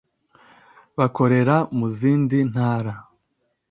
[0.97, 2.93] bakorera mu zindi ntara